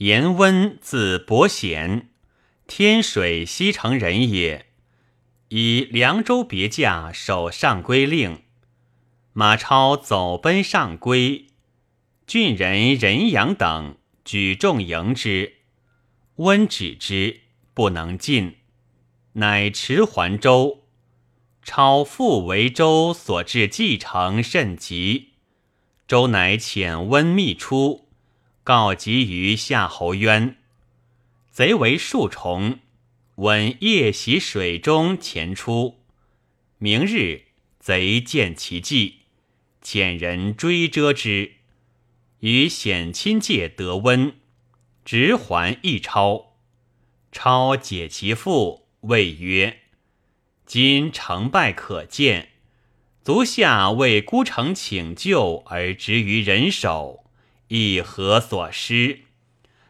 [0.00, 2.08] 颜温字伯显，
[2.66, 4.64] 天水西城人也。
[5.48, 8.44] 以凉州别驾守上归令。
[9.34, 11.48] 马超走奔上归，
[12.26, 15.56] 郡人任阳等举众迎之。
[16.36, 17.42] 温止之，
[17.74, 18.56] 不能进，
[19.34, 20.84] 乃驰还州。
[21.62, 25.34] 超复为州所至，继承甚急。
[26.08, 28.06] 周乃遣温密出。
[28.62, 30.56] 告急于夏侯渊，
[31.50, 32.78] 贼为数重，
[33.36, 36.00] 闻夜袭水中潜出。
[36.76, 37.46] 明日，
[37.78, 39.20] 贼见其迹，
[39.82, 41.52] 遣人追遮之。
[42.40, 44.34] 与显亲界得温，
[45.04, 46.54] 直还一超。
[47.32, 49.80] 超解其腹，谓曰
[50.66, 52.50] ：“今成败可见，
[53.22, 57.24] 足下为孤城请救而执于人手。”
[57.72, 59.20] 亦何所失？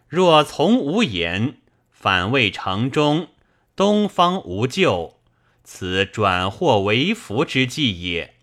[0.06, 1.54] 若从无言，
[1.90, 3.28] 反谓城中
[3.74, 5.18] 东方无救，
[5.64, 8.34] 此转祸为福之计也。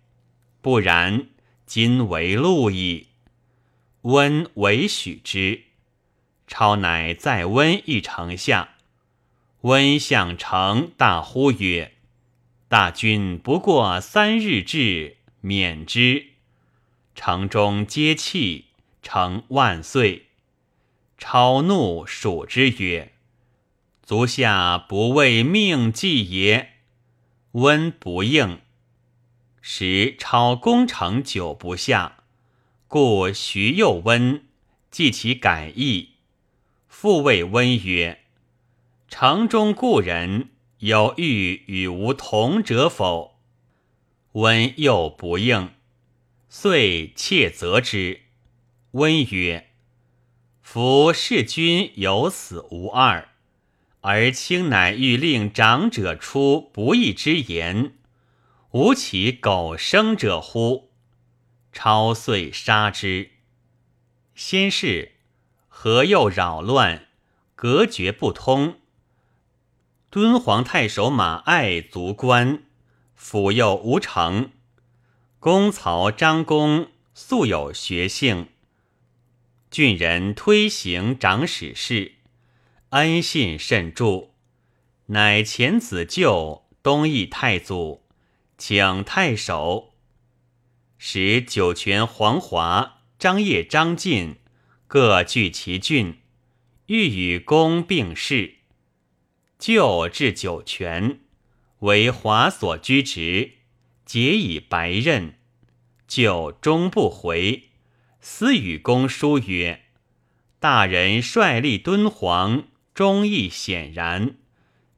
[0.60, 1.28] 不然，
[1.68, 3.10] 今为路矣。
[4.02, 5.66] 温为许之。
[6.48, 8.70] 超乃再温一城下。
[9.62, 11.94] 温向城大呼曰
[12.68, 16.26] ：“大军不过三日至，免之。”
[17.14, 18.67] 城中皆泣。
[19.10, 20.26] 称万岁！
[21.18, 23.14] 超怒，数之曰
[24.04, 26.74] ：“足下不为命计也。”
[27.54, 28.60] 温不应。
[29.62, 32.18] 时超攻城久不下，
[32.90, 34.44] 故徐又温，
[34.92, 36.10] 记其改意，
[36.90, 38.26] 复谓温曰
[39.08, 43.40] ：“城中故人有欲与吾同者否？”
[44.34, 45.70] 温又不应，
[46.50, 48.27] 遂切责之。
[48.98, 49.70] 温曰
[50.60, 53.30] ：“夫弑君有死无二，
[54.02, 57.94] 而卿乃欲令长者出不义之言，
[58.72, 60.90] 吾其苟生者乎？”
[61.72, 63.30] 超遂杀之。
[64.34, 65.12] 先是，
[65.68, 67.06] 何又扰乱，
[67.54, 68.80] 隔绝不通。
[70.10, 72.64] 敦煌太守马爱卒官，
[73.14, 74.50] 府又无成。
[75.40, 78.48] 公曹张公素有学性。
[79.70, 82.14] 郡人推行长史事，
[82.90, 84.30] 恩信甚著，
[85.08, 88.04] 乃遣子舅东邑太祖，
[88.58, 89.94] 请太守，
[90.98, 94.38] 使酒泉黄华、张掖、张晋
[94.88, 96.20] 各据其郡，
[96.86, 98.56] 欲与公并事。
[99.60, 101.20] 就至酒泉，
[101.80, 103.56] 为华所居职，
[104.06, 105.38] 结以白刃，
[106.08, 107.70] 舅终不回。
[108.20, 109.84] 私与公书曰
[110.60, 114.36] ：“大人率立敦煌，忠义显然，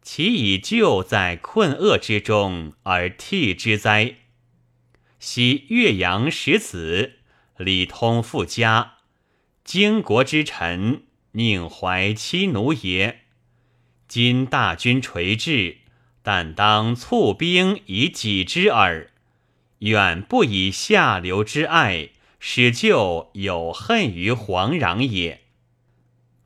[0.01, 4.15] 其以救在困厄之中而替之哉？
[5.19, 7.19] 昔岳阳十子，
[7.57, 8.93] 礼通富家，
[9.63, 11.03] 经国之臣，
[11.33, 13.19] 宁怀妻奴也？
[14.07, 15.77] 今大军垂至，
[16.23, 19.11] 但当促兵以己之耳，
[19.79, 22.09] 远不以下流之爱。”
[22.39, 25.41] 使就有恨于皇壤也。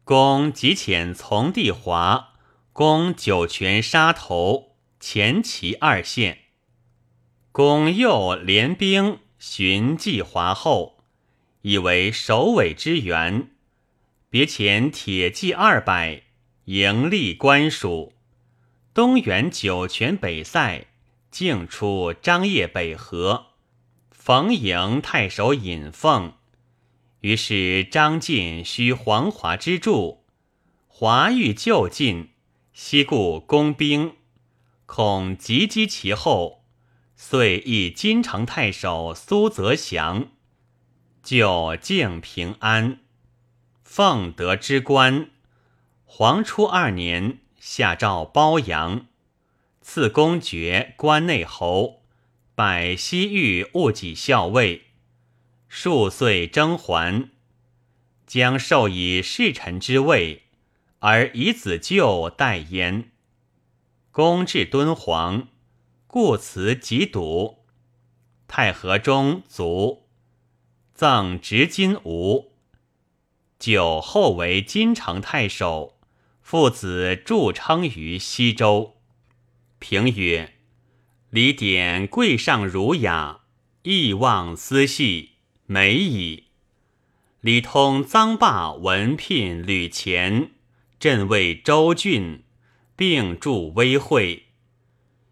[0.03, 2.33] 公即遣从弟华
[2.73, 6.39] 攻酒泉沙头，前齐二县。
[7.51, 11.03] 公又联兵寻计华后，
[11.61, 13.51] 以为首尾之援。
[14.29, 16.23] 别遣铁骑二百
[16.65, 18.13] 迎立官署，
[18.93, 20.87] 东援酒泉北塞，
[21.29, 23.52] 径出张掖北河。
[24.25, 26.35] 逢迎太守尹奉，
[27.19, 30.23] 于是张晋需黄华之助，
[30.87, 32.29] 华欲就晋，
[32.71, 34.13] 西顾攻兵，
[34.85, 36.63] 恐急击其后，
[37.17, 40.29] 遂以金城太守苏泽祥
[41.21, 42.99] 就敬平安。
[43.83, 45.31] 奉得之官，
[46.05, 49.05] 黄初二年下诏褒扬，
[49.81, 52.02] 赐公爵关内侯。
[52.55, 54.83] 拜西域务己校尉，
[55.67, 57.31] 数岁征还，
[58.27, 60.43] 将授以侍臣之位，
[60.99, 63.11] 而以子舅代焉。
[64.11, 65.47] 公至敦煌，
[66.05, 67.65] 故辞疾笃。
[68.47, 70.05] 太和中卒，
[70.93, 72.51] 赠执金吾。
[73.57, 75.97] 久后为金城太守，
[76.43, 78.97] 父子著称于西周。
[79.79, 80.52] 评曰。
[81.33, 83.39] 李典贵上儒雅，
[83.81, 85.31] 意望思系，
[85.65, 86.43] 美矣。
[87.41, 90.51] 李通臧霸文聘吕虔，
[90.99, 92.43] 镇卫州郡，
[92.95, 94.49] 并驻威会。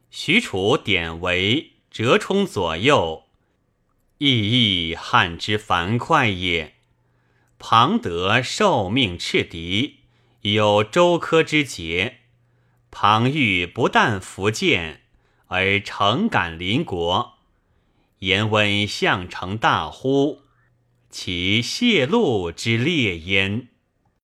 [0.09, 3.25] 许褚典韦折冲左右，
[4.18, 6.77] 意义汉之樊哙也。
[7.59, 10.00] 庞德受命斥敌，
[10.42, 12.21] 有周柯之节。
[12.89, 15.01] 庞玉不但福建，
[15.51, 17.33] 而诚感邻国。
[18.19, 20.44] 言温项城大呼，
[21.09, 23.68] 其泄露之烈焉。